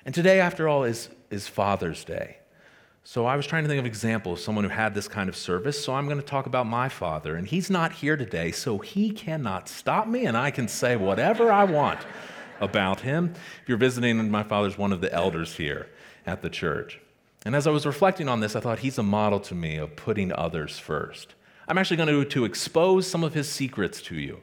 [0.06, 2.38] And today, after all, is, is Father's Day.
[3.06, 5.36] So I was trying to think of examples of someone who had this kind of
[5.36, 5.84] service.
[5.84, 7.36] So I'm going to talk about my father.
[7.36, 11.52] And he's not here today, so he cannot stop me, and I can say whatever
[11.52, 12.00] I want
[12.62, 13.34] about him.
[13.62, 15.88] If you're visiting, my father's one of the elders here
[16.26, 17.02] at the church.
[17.46, 19.98] And as I was reflecting on this, I thought he's a model to me of
[19.98, 21.36] putting others first.
[21.68, 24.40] I'm actually going to, to expose some of his secrets to you.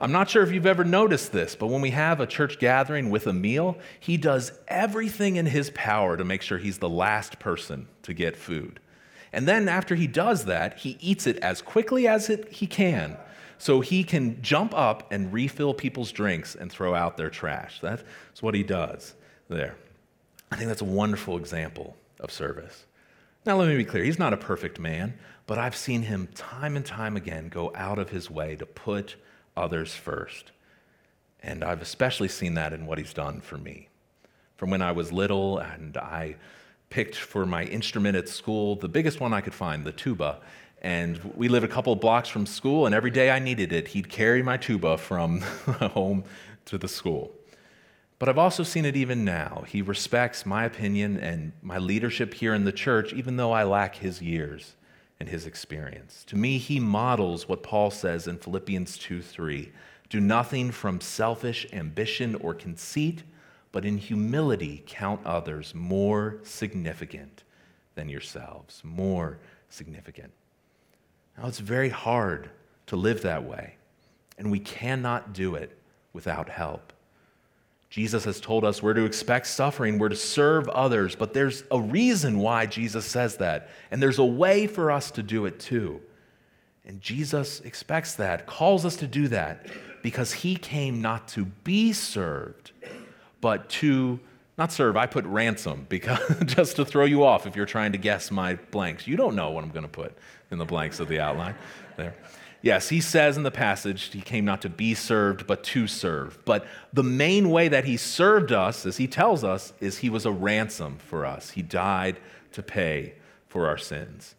[0.00, 3.10] I'm not sure if you've ever noticed this, but when we have a church gathering
[3.10, 7.38] with a meal, he does everything in his power to make sure he's the last
[7.38, 8.80] person to get food.
[9.32, 13.18] And then after he does that, he eats it as quickly as it, he can
[13.60, 17.78] so he can jump up and refill people's drinks and throw out their trash.
[17.82, 18.02] That's
[18.40, 19.14] what he does
[19.50, 19.76] there.
[20.50, 22.86] I think that's a wonderful example of service.
[23.44, 26.74] Now, let me be clear he's not a perfect man, but I've seen him time
[26.74, 29.16] and time again go out of his way to put
[29.56, 30.52] others first.
[31.42, 33.88] And I've especially seen that in what he's done for me.
[34.56, 36.36] From when I was little and I
[36.90, 40.40] picked for my instrument at school the biggest one I could find, the tuba.
[40.82, 44.08] And we lived a couple blocks from school, and every day I needed it, he'd
[44.08, 45.40] carry my tuba from
[45.94, 46.24] home
[46.66, 47.32] to the school.
[48.18, 49.64] But I've also seen it even now.
[49.66, 53.96] He respects my opinion and my leadership here in the church, even though I lack
[53.96, 54.74] his years
[55.20, 56.24] and his experience.
[56.28, 59.70] To me, he models what Paul says in Philippians 2 3.
[60.08, 63.22] Do nothing from selfish ambition or conceit,
[63.70, 67.44] but in humility count others more significant
[67.94, 68.80] than yourselves.
[68.82, 70.32] More significant.
[71.38, 72.50] Now, it's very hard
[72.86, 73.76] to live that way,
[74.36, 75.78] and we cannot do it
[76.12, 76.92] without help.
[77.90, 81.80] Jesus has told us we're to expect suffering, we're to serve others, but there's a
[81.80, 86.00] reason why Jesus says that, and there's a way for us to do it too.
[86.86, 89.66] And Jesus expects that, calls us to do that,
[90.02, 92.70] because he came not to be served,
[93.40, 94.20] but to
[94.56, 97.98] not serve, I put ransom because just to throw you off if you're trying to
[97.98, 99.06] guess my blanks.
[99.06, 100.16] You don't know what I'm going to put
[100.50, 101.54] in the blanks of the outline
[101.96, 102.14] there.
[102.62, 106.38] Yes, he says in the passage, he came not to be served, but to serve.
[106.44, 110.26] But the main way that he served us, as he tells us, is he was
[110.26, 111.50] a ransom for us.
[111.50, 112.18] He died
[112.52, 113.14] to pay
[113.48, 114.34] for our sins.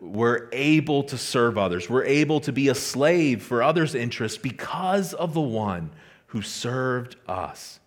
[0.00, 5.14] We're able to serve others, we're able to be a slave for others' interests because
[5.14, 5.90] of the one
[6.26, 7.80] who served us.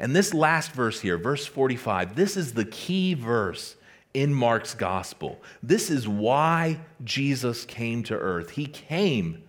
[0.00, 3.76] And this last verse here, verse 45, this is the key verse
[4.14, 5.40] in Mark's gospel.
[5.62, 8.50] This is why Jesus came to earth.
[8.50, 9.42] He came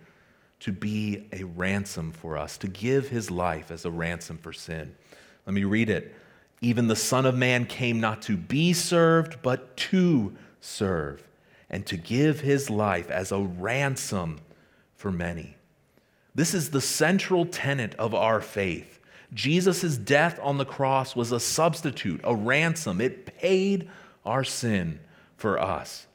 [0.60, 4.94] to be a ransom for us, to give his life as a ransom for sin.
[5.46, 6.14] Let me read it.
[6.62, 11.28] Even the Son of Man came not to be served, but to serve,
[11.68, 14.38] and to give his life as a ransom
[14.94, 15.56] for many.
[16.34, 18.98] This is the central tenet of our faith.
[19.34, 23.00] Jesus' death on the cross was a substitute, a ransom.
[23.00, 23.90] It paid
[24.24, 25.00] our sin
[25.36, 26.06] for us.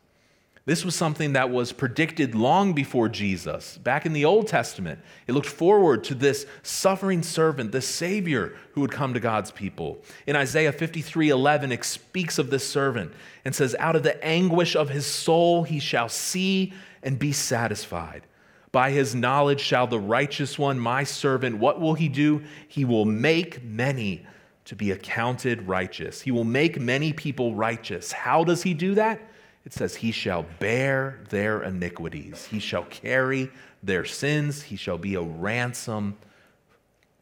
[0.69, 3.79] This was something that was predicted long before Jesus.
[3.79, 8.81] Back in the Old Testament, it looked forward to this suffering servant, the Savior who
[8.81, 9.97] would come to God's people.
[10.27, 13.13] In Isaiah 53 11, it speaks of this servant
[13.45, 18.27] and says, Out of the anguish of his soul he shall see and be satisfied.
[18.71, 22.43] By his knowledge shall the righteous one, my servant, what will he do?
[22.67, 24.23] He will make many
[24.69, 26.21] to be accounted righteous.
[26.21, 28.11] He will make many people righteous.
[28.11, 29.19] How does he do that?
[29.65, 33.49] It says, He shall bear their iniquities, He shall carry
[33.81, 36.17] their sins, He shall be a ransom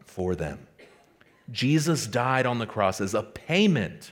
[0.04, 0.68] for them.
[1.50, 4.12] Jesus died on the cross as a payment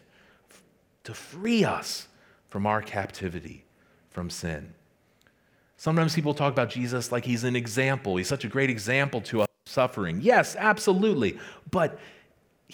[1.03, 2.07] to free us
[2.47, 3.65] from our captivity
[4.11, 4.73] from sin.
[5.75, 8.15] Sometimes people talk about Jesus like he's an example.
[8.15, 10.21] He's such a great example to us suffering.
[10.21, 11.37] Yes, absolutely.
[11.69, 11.99] But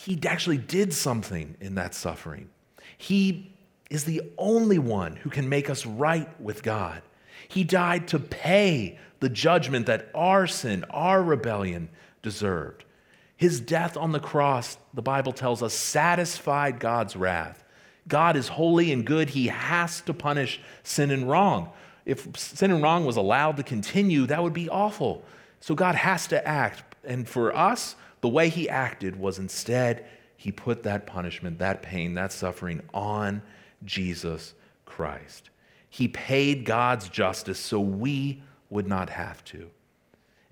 [0.05, 2.49] he actually did something in that suffering.
[2.97, 3.51] He
[3.91, 7.01] is the only one who can make us right with God.
[7.47, 11.89] He died to pay the judgment that our sin, our rebellion
[12.23, 12.83] deserved.
[13.37, 17.63] His death on the cross, the Bible tells us, satisfied God's wrath.
[18.07, 19.29] God is holy and good.
[19.29, 21.69] He has to punish sin and wrong.
[22.05, 25.23] If sin and wrong was allowed to continue, that would be awful.
[25.59, 26.95] So God has to act.
[27.03, 30.05] And for us, the way he acted was instead,
[30.37, 33.41] he put that punishment, that pain, that suffering on
[33.83, 34.53] Jesus
[34.85, 35.49] Christ.
[35.89, 39.69] He paid God's justice so we would not have to.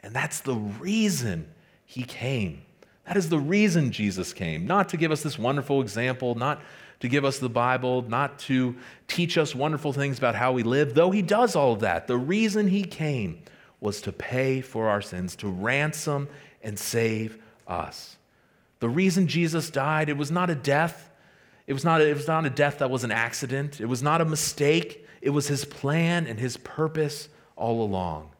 [0.02, 1.50] And that's the reason
[1.86, 2.62] he came.
[3.06, 6.62] That is the reason Jesus came, not to give us this wonderful example, not
[7.00, 8.76] to give us the Bible, not to
[9.08, 12.08] teach us wonderful things about how we live, though he does all of that.
[12.08, 13.42] The reason he came
[13.80, 16.28] was to pay for our sins, to ransom
[16.62, 18.18] and save us.
[18.80, 21.10] The reason Jesus died, it was not a death.
[21.68, 23.80] It was not, it was not a death that was an accident.
[23.80, 25.06] It was not a mistake.
[25.22, 28.32] It was his plan and his purpose all along.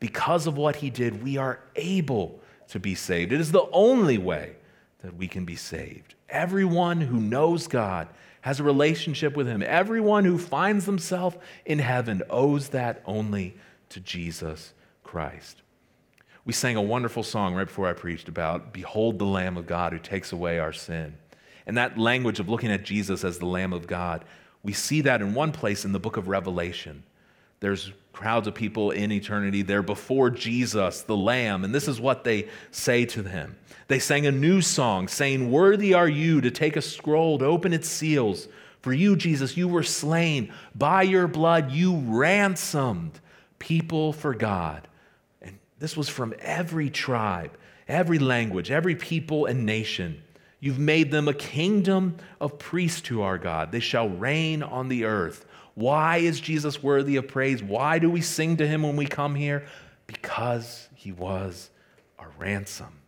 [0.00, 3.32] Because of what he did, we are able to be saved.
[3.32, 4.56] It is the only way
[5.02, 6.14] that we can be saved.
[6.28, 8.08] Everyone who knows God
[8.40, 9.62] has a relationship with him.
[9.62, 13.56] Everyone who finds themselves in heaven owes that only
[13.90, 15.62] to Jesus Christ.
[16.44, 19.92] We sang a wonderful song right before I preached about Behold the Lamb of God
[19.92, 21.16] who takes away our sin.
[21.66, 24.24] And that language of looking at Jesus as the Lamb of God,
[24.62, 27.02] we see that in one place in the book of Revelation.
[27.60, 29.62] There's crowds of people in eternity.
[29.62, 33.56] They're before Jesus, the Lamb, and this is what they say to him.
[33.88, 37.72] They sang a new song saying, Worthy are you to take a scroll, to open
[37.72, 38.48] its seals.
[38.80, 40.52] For you, Jesus, you were slain.
[40.74, 43.18] By your blood, you ransomed
[43.58, 44.86] people for God.
[45.78, 47.56] This was from every tribe,
[47.88, 50.22] every language, every people and nation.
[50.60, 53.70] You've made them a kingdom of priests to our God.
[53.70, 55.44] They shall reign on the earth.
[55.74, 57.62] Why is Jesus worthy of praise?
[57.62, 59.66] Why do we sing to him when we come here?
[60.06, 61.70] Because he was
[62.18, 63.00] our ransom.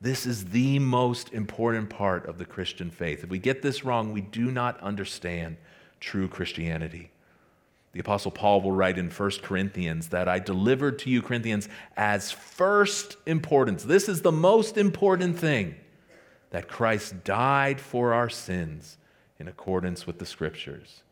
[0.00, 3.22] This is the most important part of the Christian faith.
[3.22, 5.56] If we get this wrong, we do not understand
[6.00, 7.10] true Christianity.
[7.92, 12.30] The Apostle Paul will write in 1 Corinthians that I delivered to you, Corinthians, as
[12.30, 13.84] first importance.
[13.84, 15.74] This is the most important thing
[16.50, 18.96] that Christ died for our sins
[19.38, 21.02] in accordance with the scriptures.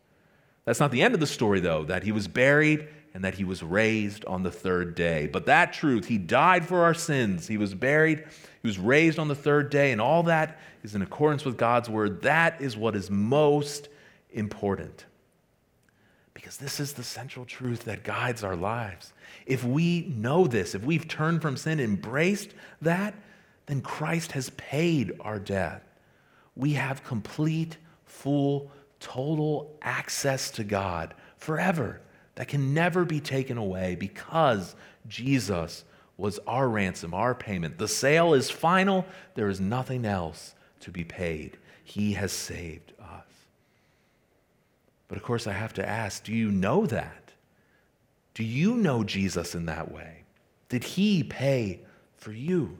[0.65, 3.43] That's not the end of the story, though, that he was buried and that he
[3.43, 5.27] was raised on the third day.
[5.27, 8.19] But that truth, he died for our sins, he was buried,
[8.61, 11.89] he was raised on the third day, and all that is in accordance with God's
[11.89, 12.21] word.
[12.21, 13.89] That is what is most
[14.31, 15.05] important.
[16.33, 19.13] Because this is the central truth that guides our lives.
[19.45, 22.51] If we know this, if we've turned from sin, embraced
[22.81, 23.13] that,
[23.65, 25.83] then Christ has paid our debt.
[26.55, 32.01] We have complete, full, total access to God forever
[32.35, 34.75] that can never be taken away because
[35.07, 35.83] Jesus
[36.17, 37.77] was our ransom, our payment.
[37.77, 39.05] The sale is final,
[39.35, 41.57] there is nothing else to be paid.
[41.83, 43.30] He has saved us.
[45.11, 47.33] But of course, I have to ask do you know that?
[48.33, 50.23] Do you know Jesus in that way?
[50.69, 51.81] Did he pay
[52.15, 52.77] for you?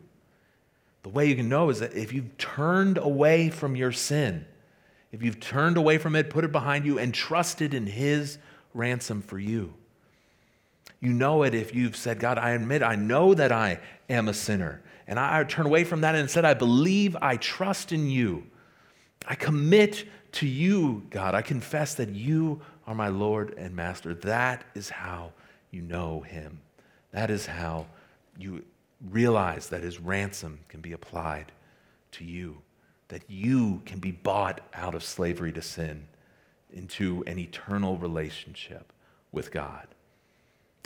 [1.04, 4.46] The way you can know is that if you've turned away from your sin,
[5.12, 8.38] if you've turned away from it, put it behind you, and trusted in His
[8.74, 9.74] ransom for you.
[11.02, 14.34] You know it if you've said, God, I admit, I know that I am a
[14.34, 14.82] sinner.
[15.06, 18.46] And I turn away from that and said, I believe, I trust in you.
[19.28, 21.36] I commit to you, God.
[21.36, 24.14] I confess that you are my Lord and Master.
[24.14, 25.32] That is how
[25.72, 26.62] you know Him.
[27.12, 27.88] That is how
[28.38, 28.64] you
[29.10, 31.52] realize that His ransom can be applied
[32.14, 32.58] to you
[33.12, 36.08] that you can be bought out of slavery to sin
[36.72, 38.94] into an eternal relationship
[39.34, 39.86] with God.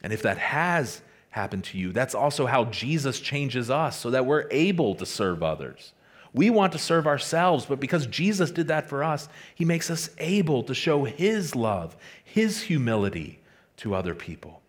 [0.04, 4.26] And if that has happened to you, that's also how Jesus changes us so that
[4.26, 5.94] we're able to serve others.
[6.36, 10.10] We want to serve ourselves, but because Jesus did that for us, he makes us
[10.18, 13.40] able to show his love, his humility
[13.78, 14.62] to other people.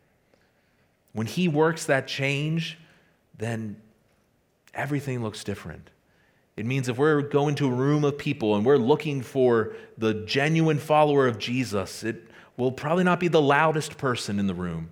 [1.12, 2.78] When he works that change,
[3.36, 3.74] then
[4.74, 5.90] everything looks different.
[6.56, 10.14] It means if we're going to a room of people and we're looking for the
[10.14, 14.90] genuine follower of Jesus, it will probably not be the loudest person in the room.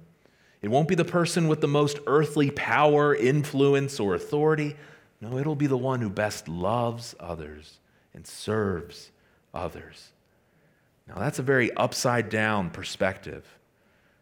[0.60, 4.74] It won't be the person with the most earthly power, influence, or authority.
[5.24, 7.78] No, it'll be the one who best loves others
[8.12, 9.10] and serves
[9.54, 10.10] others.
[11.08, 13.46] Now, that's a very upside down perspective.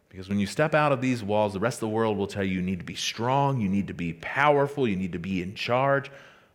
[0.07, 2.43] Because when you step out of these walls, the rest of the world will tell
[2.43, 5.41] you you need to be strong, you need to be powerful, you need to be
[5.41, 6.09] in charge.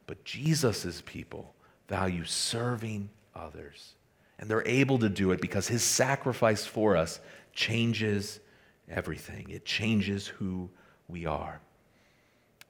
[0.07, 1.55] But Jesus' people
[1.87, 3.97] value serving others.
[4.39, 7.21] And they're able to do it because his sacrifice for us
[7.53, 8.41] changes
[8.89, 10.71] everything, it changes who
[11.07, 11.61] we are.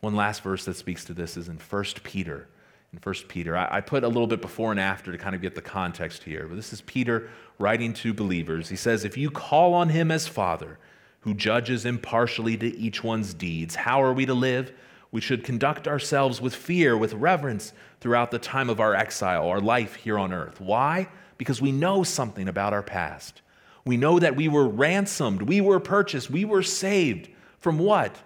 [0.01, 2.49] One last verse that speaks to this is in 1 Peter.
[2.92, 5.42] In 1 Peter, I, I put a little bit before and after to kind of
[5.42, 7.28] get the context here, but this is Peter
[7.59, 8.68] writing to believers.
[8.68, 10.78] He says, If you call on him as Father,
[11.20, 14.72] who judges impartially to each one's deeds, how are we to live?
[15.11, 19.61] We should conduct ourselves with fear, with reverence throughout the time of our exile, our
[19.61, 20.61] life here on earth.
[20.61, 21.09] Why?
[21.38, 23.42] Because we know something about our past.
[23.84, 27.30] We know that we were ransomed, we were purchased, we were saved.
[27.59, 28.16] From what?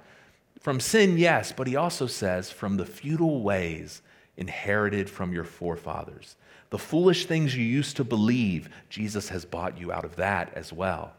[0.63, 4.01] From sin, yes, but he also says, from the futile ways
[4.37, 6.37] inherited from your forefathers.
[6.71, 10.73] The foolish things you used to believe, Jesus has bought you out of that as
[10.73, 11.15] well.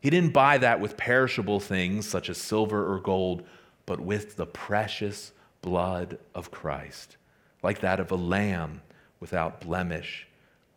[0.00, 3.44] He didn't buy that with perishable things such as silver or gold,
[3.86, 5.30] but with the precious
[5.62, 7.16] blood of Christ,
[7.62, 8.82] like that of a lamb
[9.20, 10.26] without blemish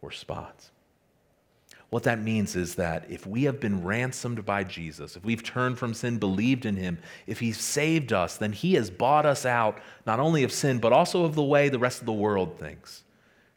[0.03, 0.70] or spots.
[1.93, 5.77] What that means is that if we have been ransomed by Jesus, if we've turned
[5.77, 9.77] from sin, believed in him, if he's saved us, then he has bought us out
[10.03, 13.03] not only of sin, but also of the way the rest of the world thinks.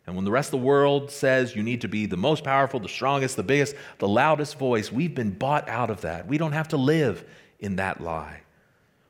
[0.07, 2.79] And when the rest of the world says you need to be the most powerful,
[2.79, 6.27] the strongest, the biggest, the loudest voice, we've been bought out of that.
[6.27, 7.25] We don't have to live
[7.59, 8.43] in that lie.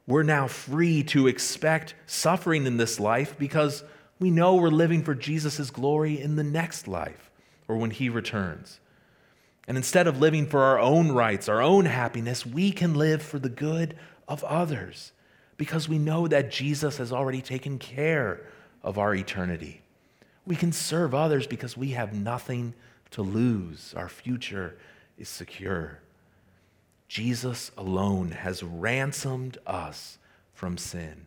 [0.07, 3.83] We're now free to expect suffering in this life because
[4.20, 7.33] we know we're living for Jesus' glory in the next life
[7.66, 8.79] or when he returns.
[9.69, 13.39] And instead of living for our own rights, our own happiness, we can live for
[13.39, 13.97] the good
[14.29, 15.12] of others
[15.57, 18.47] because we know that Jesus has already taken care
[18.83, 19.83] of our eternity.
[20.47, 22.75] We can serve others because we have nothing
[23.11, 23.95] to lose.
[23.97, 24.77] Our future
[25.19, 26.01] is secure.
[27.09, 30.19] Jesus alone has ransomed us
[30.55, 31.27] from sin,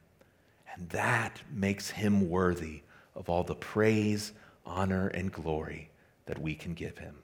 [0.73, 2.81] and that makes him worthy
[3.15, 4.33] of all the praise,
[4.65, 5.89] honor, and glory
[6.25, 7.15] that we can give him.